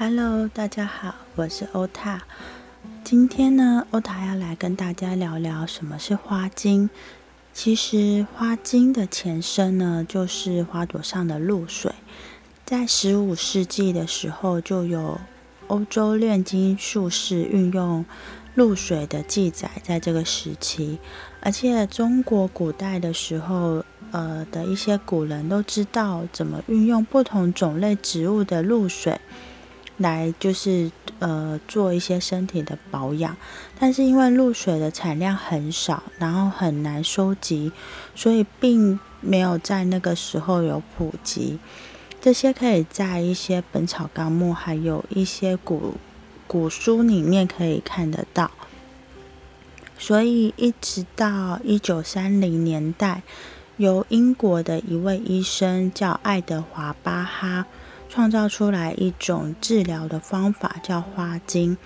[0.00, 2.22] Hello，大家好，我是欧塔。
[3.02, 6.88] 今天呢，欧塔要来跟大家聊聊什么是花精。
[7.52, 11.92] 其实花精的前身呢，就是花朵上的露水。
[12.64, 15.20] 在十五世纪的时候，就有
[15.66, 18.06] 欧洲炼金术士运用
[18.54, 21.00] 露水的记载，在这个时期。
[21.40, 29.20] 而且中国古代的时候，呃的一些古人都知道怎么运用不同种类植物的露水。
[29.98, 33.36] 来就是呃做一些身体的保养，
[33.78, 37.70] 但是因为露水的产量很少，然后很难收集，
[38.14, 41.58] 所以并没有在那个时候有普及。
[42.20, 45.94] 这些可以在一些《本草纲目》还有一些古
[46.46, 48.50] 古书里面可以看得到。
[49.98, 53.22] 所以一直到一九三零年代，
[53.76, 57.66] 由英国的一位医生叫爱德华巴哈。
[58.08, 61.76] 创造出来一种治疗的方法，叫花精。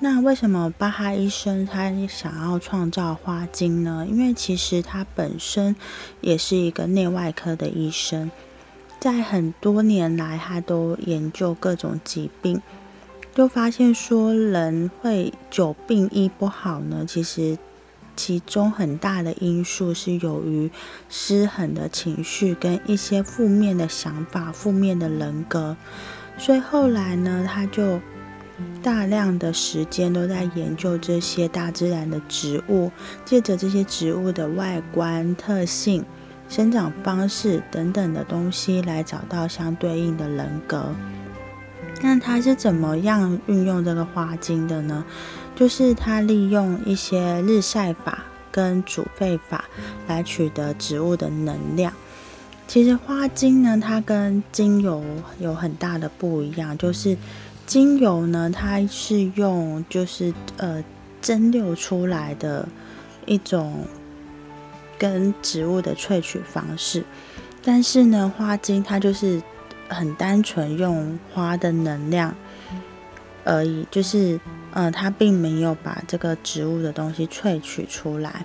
[0.00, 4.06] 那为什么巴哈医生他想要创造花精呢？
[4.08, 5.76] 因为其实他本身
[6.22, 8.30] 也是一个内外科的医生，
[8.98, 12.62] 在很多年来，他都研究各种疾病，
[13.34, 17.58] 就发现说人会久病医不好呢，其实。
[18.16, 20.70] 其中很大的因素是由于
[21.08, 25.76] 失衡的情绪跟一些负面的想法、负面的人格，
[26.36, 28.00] 所以后来呢，他就
[28.82, 32.90] 大量的时间都在研究这些大自然的植物，
[33.24, 36.04] 借着这些植物的外观特性、
[36.48, 40.94] 生长方式等等的东西来找到相对应的人格。
[42.02, 45.04] 那他是怎么样运用这个花精的呢？
[45.60, 49.66] 就是它利用一些日晒法跟煮沸法
[50.08, 51.92] 来取得植物的能量。
[52.66, 55.04] 其实花精呢，它跟精油
[55.38, 57.14] 有很大的不一样，就是
[57.66, 60.82] 精油呢，它是用就是呃
[61.20, 62.66] 蒸馏出来的
[63.26, 63.84] 一种
[64.98, 67.04] 跟植物的萃取方式，
[67.62, 69.42] 但是呢，花精它就是
[69.90, 72.34] 很单纯用花的能量
[73.44, 74.38] 而已，就是。
[74.72, 78.44] 呃，它并没有把这个植物的东西萃取出来，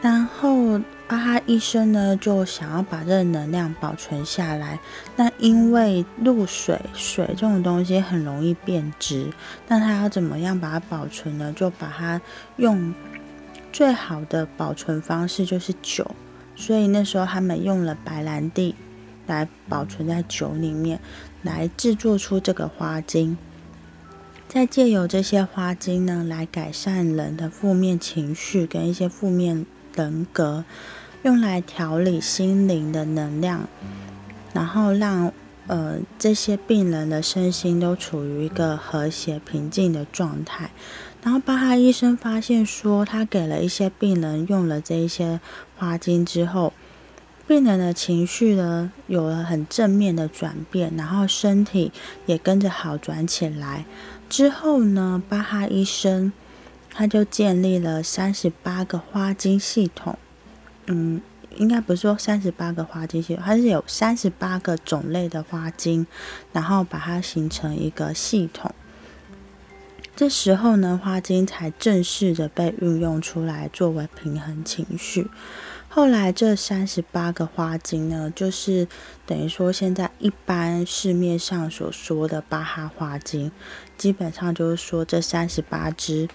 [0.00, 4.80] 然后阿哈医生呢就想要把这个能量保存下来。
[5.16, 9.30] 那因为露水水这种东西很容易变质，
[9.68, 11.52] 那他要怎么样把它保存呢？
[11.54, 12.18] 就把它
[12.56, 12.94] 用
[13.70, 16.10] 最好的保存方式就是酒，
[16.56, 18.74] 所以那时候他们用了白兰地
[19.26, 20.98] 来保存在酒里面，
[21.42, 23.36] 来制作出这个花精。
[24.52, 30.64] 再借由这些花精呢，来改善人的负面情绪跟一些负面人格，
[31.22, 33.68] 用来调理心灵的能量，
[34.52, 35.32] 然后让
[35.68, 40.72] 呃这些病人的身心都处于一个和谐平静的状态。
[41.22, 45.38] 然后巴哈医生发现说，他给了一些病人用了这一些
[45.76, 46.72] 花精之后，
[47.46, 51.92] 病人的情绪呢有了很正面的转变，然后身体
[52.26, 53.84] 也跟着好转起来。
[54.30, 56.32] 之后呢，巴哈医生
[56.94, 60.16] 他就建立了三十八个花精系统。
[60.86, 61.20] 嗯，
[61.56, 66.06] 应该不是说三十八个花精系统，它是有三十八个种类的花精，
[66.52, 68.72] 然后把它形成一个系统。
[70.14, 75.28] 这时候呢，花精才正式的被运用出来，作为平衡情绪。
[75.92, 78.86] 后来这三十八个花精呢，就是
[79.26, 83.50] 等于说现在一般市面上所说的巴哈花精，
[83.98, 86.28] 基本上就是说这三十八支。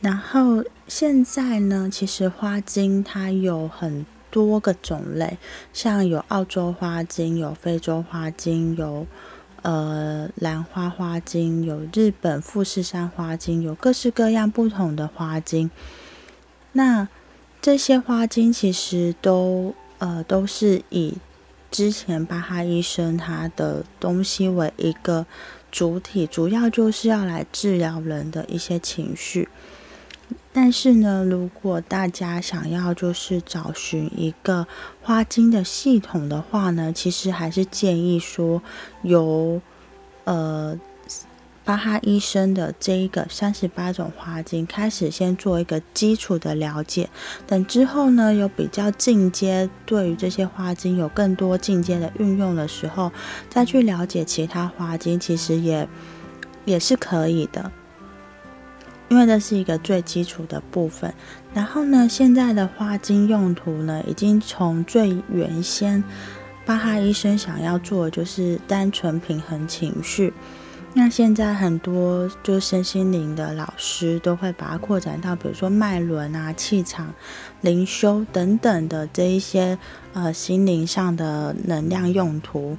[0.00, 5.38] 然后现在呢，其实花精它有很多个种类，
[5.72, 9.06] 像有澳洲花精，有非洲花精，有
[9.62, 15.70] 呃兰花花精，有日本富士山花精，有各式各样不同的花精。
[16.72, 17.08] 那
[17.66, 21.14] 这些花精其实都呃都是以
[21.68, 25.26] 之前巴哈医生他的东西为一个
[25.72, 29.48] 主体，主要就是要来治疗人的一些情绪。
[30.52, 34.68] 但是呢，如果大家想要就是找寻一个
[35.02, 38.62] 花精的系统的话呢，其实还是建议说
[39.02, 39.60] 由
[40.22, 40.78] 呃。
[41.66, 47.10] 巴哈医生的这一个三十八种花精，开始先做一个基础的了解，
[47.44, 53.10] 等之后呢有比较进阶，对于这些花精有更多进阶的运用的时候，
[53.50, 55.88] 再去了解其他花精，其实也
[56.64, 57.72] 也是可以的，
[59.08, 61.12] 因为这是一个最基础的部分。
[61.52, 66.04] 然后呢，现在的花精用途呢，已经从最原先
[66.64, 70.32] 巴哈医生想要做的就是单纯平衡情绪。
[70.98, 77.12] 那现在很多就身心灵的老师都会把它扩展到，比如说脉轮啊、气场、
[77.60, 79.76] 灵修等等的这一些
[80.14, 82.78] 呃心灵上的能量用途。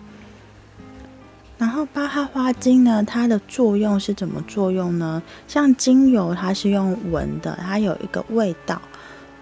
[1.59, 5.21] 然后巴哈花精呢，它的作用是怎么作用呢？
[5.47, 8.81] 像精油，它是用闻的，它有一个味道，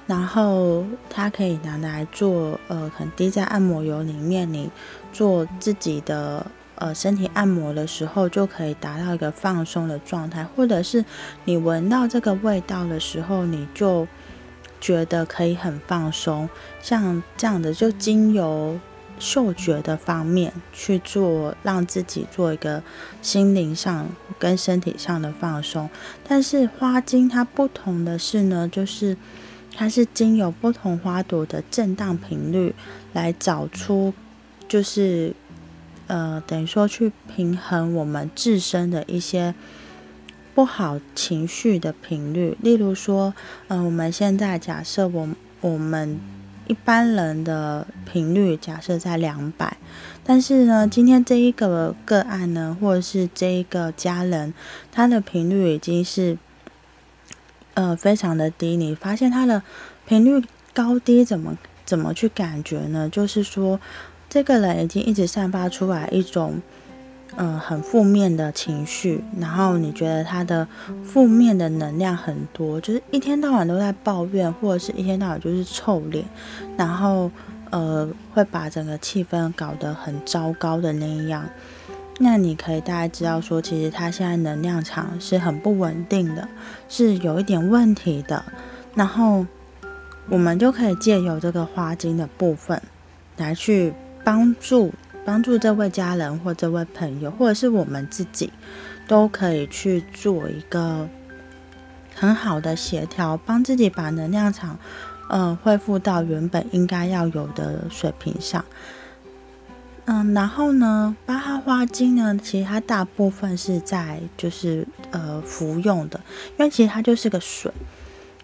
[0.06, 4.69] 然后它可以拿来做呃，可能滴在按摩油里面，你
[5.13, 6.45] 做自己的。
[6.77, 11.06] 呃，身体按摩的时候就可以达到一个放松的状态，或者是
[11.45, 14.06] 你闻到这个味道的时候，你就
[14.81, 16.50] 觉得可以很放松。
[16.81, 18.77] 像这样的，就经由
[19.18, 22.83] 嗅觉的方面去做，让自己做一个
[23.21, 25.89] 心灵上跟身体上的放松。
[26.28, 29.16] 但是花精它不同的是呢，就是
[29.74, 32.75] 它是经由不同花朵的震荡频率
[33.13, 34.13] 来找出，
[34.68, 35.33] 就是。
[36.07, 39.56] 呃，等于说去平衡我们自身的一些
[40.54, 43.34] 不好情绪的频率，例如说，
[43.68, 45.28] 呃，我们现在假设我
[45.62, 46.19] 我们
[46.68, 49.78] 一般人的频率假设在两百，
[50.24, 54.54] 但是呢，今天这一个个案呢，或者是这一个家人，
[54.92, 56.38] 他的频率已经是
[57.74, 59.63] 呃非常的低，你发现他的
[60.06, 63.10] 频率高低怎么怎么去感觉呢？
[63.10, 63.80] 就是说。
[64.35, 66.61] 这个人已经一直散发出来一种，
[67.37, 70.67] 嗯，很负面的情绪，然后你觉得他的
[71.05, 76.25] 负面的能量很多，就是一天到晚都在抱怨，或者是一天到晚就是臭脸，
[76.75, 77.31] 然后
[77.69, 81.45] 呃，会把整个气氛搞得很糟糕的那样。
[82.19, 86.45] 那你可以大概知道说，其实他现在能量场是很不稳定的，
[86.89, 88.43] 是有一点问题的。
[88.95, 89.45] 然后
[90.27, 92.81] 我们就可以借由这个花精的部分
[93.37, 93.93] 来去。
[94.25, 94.92] 帮助
[95.24, 98.51] 帮助这位家人或这位朋友，或者是我们自己，
[99.07, 101.07] 都可以去做一个
[102.16, 104.77] 很好的协调，帮自己把能量场，
[105.30, 108.66] 嗯，恢复到原本应该要有的水平上。
[110.06, 116.19] 嗯，然后呢，巴哈花精呢，其实它大部分是在就是呃服用的，
[116.57, 117.71] 因为其实它就是个水，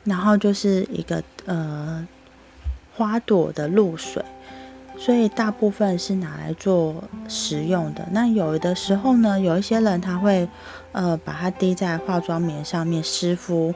[0.04, 2.08] 然后就是一个呃
[2.96, 4.24] 花朵的露水。
[5.04, 8.08] 所以大部分是拿来做食用的。
[8.12, 10.48] 那有的时候呢，有一些人他会，
[10.92, 13.74] 呃，把它滴在化妆棉上面湿敷，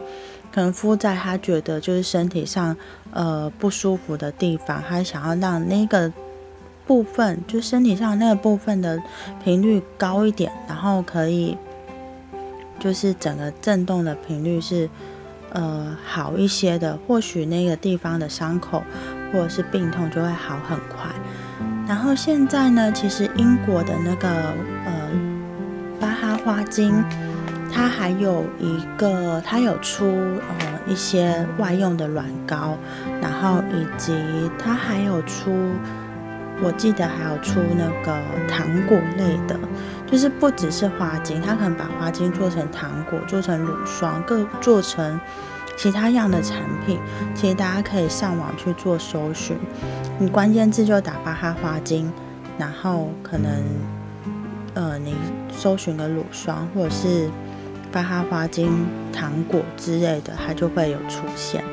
[0.53, 2.77] 可能敷在他觉得就是身体上
[3.11, 6.13] 呃不舒服的地方，他想要让那个
[6.85, 9.01] 部分，就身体上那个部分的
[9.43, 11.57] 频率高一点，然后可以
[12.79, 14.87] 就是整个震动的频率是
[15.53, 18.83] 呃好一些的，或许那个地方的伤口。
[19.35, 21.11] 或者是病痛就会好很快。
[21.85, 24.29] 然后现在呢，其实英国的那个
[24.85, 25.09] 呃
[25.99, 27.03] 巴哈花精，
[27.71, 32.77] 它还有一个，它有出呃一些外用的软膏，
[33.21, 34.13] 然后以及
[34.57, 35.51] 它还有出，
[36.63, 38.17] 我记得还有出那个
[38.47, 39.59] 糖果类的，
[40.07, 45.19] 就是不只是花精，它可能把花精做成糖果，做成乳霜，各做成。
[45.77, 46.99] 其他样的产品，
[47.35, 49.57] 其实大家可以上网去做搜寻，
[50.17, 52.11] 你关键字就打巴哈花精，
[52.57, 53.51] 然后可能
[54.73, 55.13] 呃你
[55.51, 57.29] 搜寻个乳霜或者是
[57.91, 61.63] 巴哈花精糖果之类的，它就会有出现。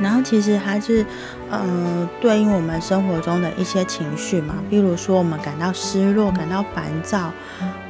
[0.00, 1.04] 然后其实它是
[1.50, 7.30] 呃对应我们生活中的一些情绪嘛，比如说我们感到失落、感到烦躁，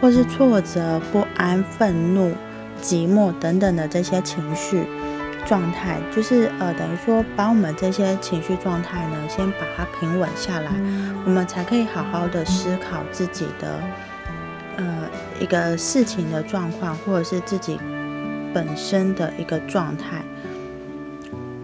[0.00, 2.32] 或是挫折、不安、愤怒。
[2.82, 4.84] 寂寞等等的这些情绪
[5.46, 10.70] 状态，就是呃，等于说把我们这些情绪状态呢，先把它平稳下来，
[11.24, 13.80] 我们才可以好好的思考自己的
[14.76, 15.08] 呃
[15.40, 17.78] 一个事情的状况，或者是自己
[18.52, 20.22] 本身的一个状态，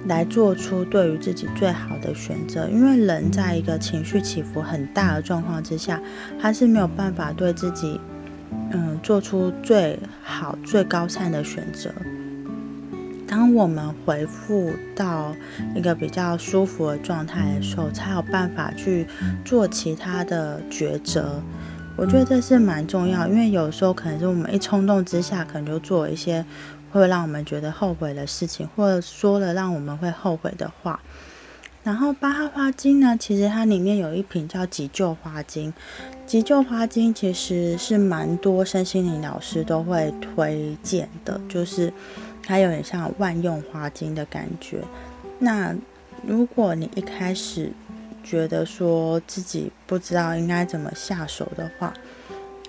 [0.06, 2.68] 来做出对于自己最好的选择。
[2.68, 6.00] 因为人在一个情绪起伏很大的状况之下，
[6.40, 8.00] 他是没有办法对自己。
[8.72, 11.90] 嗯，做出最好、最高善的选择。
[13.28, 15.34] 当我们回复到
[15.74, 19.06] 一个比较舒服的状态的时候，才有办法去
[19.44, 21.42] 做其他的抉择。
[21.96, 26.44] 我觉得这是蛮重要，因为有时候可能是我们一冲动之下，可能就做一些
[26.92, 31.00] 会让我们觉得后悔的事情，或者说了让我们会后悔的话。
[31.86, 35.72] 然后巴哈花精呢，其实它里面有一瓶叫急救花精。
[36.26, 41.92] 急救花精其实是蛮多身心灵老师都会推荐的，就是
[42.42, 44.80] 它有点像万用花精的感觉。
[45.38, 45.72] 那
[46.26, 47.70] 如果你一开始
[48.24, 51.94] 觉得说自己不知道应该怎么下手的话，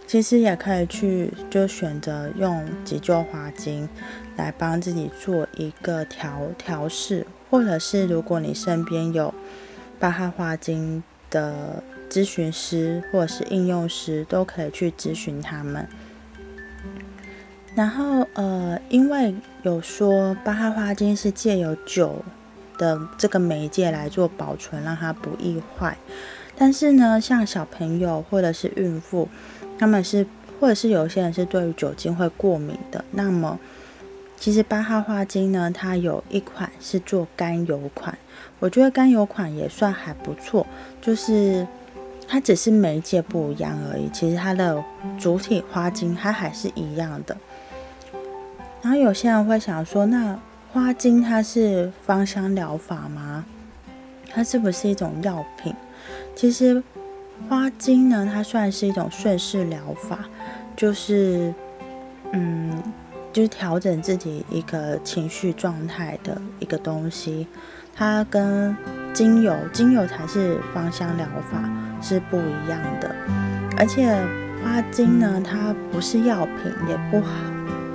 [0.06, 3.90] 其实也可以去就选择用急救花精
[4.36, 9.34] 来帮自己做一个调调试，或者是如果你身边有
[10.00, 15.88] 巴哈花精的咨询师或者是应用师，都可以去咨询他们。
[17.76, 22.24] 然后呃，因为有说巴哈花精是借由酒
[22.78, 25.98] 的这个媒介来做保存，让它不易坏。
[26.56, 29.28] 但是呢，像小朋友或者是孕妇。
[29.80, 30.26] 他们是，
[30.60, 33.06] 或者是有些人是对于酒精会过敏的。
[33.12, 33.60] 那么，
[34.38, 38.18] 其实八号花精呢，它有一款是做甘油款，
[38.60, 40.66] 我觉得甘油款也算还不错，
[41.02, 41.68] 就是
[42.28, 44.08] 它只是媒介不一样而已。
[44.14, 44.82] 其实它的
[45.20, 47.36] 主体花精它还是一样的。
[48.82, 50.40] 然后有些人会想说，那
[50.72, 53.44] 花精它是芳香疗法吗？
[54.30, 55.74] 它是不是一种药品？
[56.36, 56.82] 其实。
[57.48, 60.28] 花精呢，它算是一种顺势疗法，
[60.76, 61.54] 就是，
[62.32, 62.82] 嗯，
[63.38, 67.46] 就是调整自己一个情绪状态的一个东西。
[67.96, 68.76] 它跟
[69.14, 71.62] 精油，精油才是芳香疗法，
[72.02, 73.16] 是不一样的。
[73.78, 74.12] 而且
[74.64, 77.32] 花精呢，它不是药品，也不好，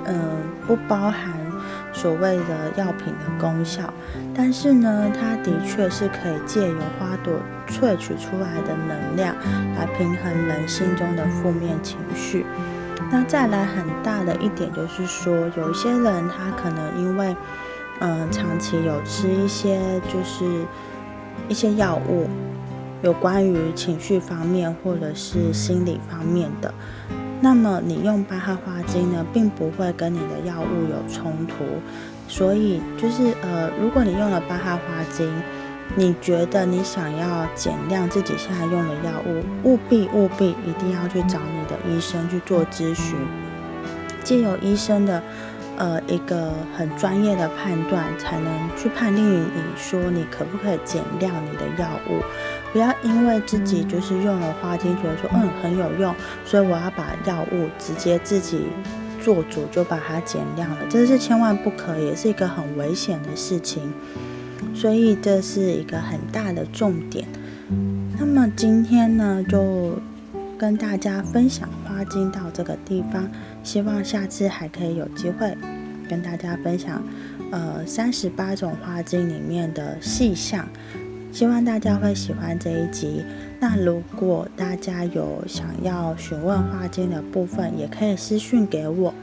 [0.05, 0.15] 嗯，
[0.65, 1.33] 不包含。
[1.91, 3.93] 所谓的药品的功效，
[4.33, 7.33] 但是呢，它的确是可以借由花朵
[7.67, 9.35] 萃取出来的能量
[9.75, 12.45] 来平衡人心中的负面情绪。
[13.11, 17.35] 那再来很大的一点就是说，有一些人他可能因为
[17.99, 20.65] 嗯长期有吃一些就是
[21.47, 22.27] 一些药物，
[23.01, 26.73] 有关于情绪方面或者是心理方面的。
[27.39, 31.65] 那么你用巴哈花精呢，并不会跟你的药物有冲突，
[32.27, 35.29] 所以就是呃，如果你用了巴哈花精，
[35.95, 43.15] 你觉得你想要减量自己现在用的药物，务必务必一定要去找你的医生去做咨询，
[44.23, 45.21] 借由医生的。
[45.75, 52.21] 呃，一个很专业的判断，才能去判定你说你可不可以减量你的药物，
[52.71, 56.13] 不要因为自己就是用了花精，觉得说嗯很有用，
[56.45, 58.67] 所以我要把药物直接自己
[59.19, 63.91] 做主就把它减量了，这是千万不可以，是一个很危险的事情，
[64.75, 67.27] 所以这是一个很大的重点。
[68.19, 69.99] 那么今天呢，就
[70.57, 73.29] 跟大家分享花精到这个地方。
[73.63, 75.55] 希望下次还可以有机会
[76.09, 77.01] 跟大家分享，
[77.51, 80.67] 呃，三十八种花精里面的细项。
[81.31, 83.23] 希望大家会喜欢这一集。
[83.59, 89.13] 那如果大家有想要询问花精的部分，也可以私讯给我，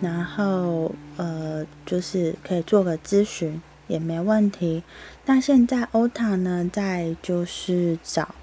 [0.00, 4.82] 然后呃，就是可以做个咨询也没问题。
[5.26, 8.34] 那现在欧塔呢，在就是找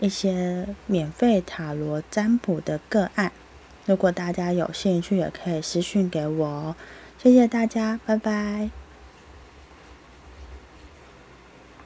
[0.00, 3.32] 一些免费塔罗占卜的个案。
[3.86, 6.76] 如果大家有兴趣，也可以私讯给我哦。
[7.22, 8.79] 谢谢大家，拜拜。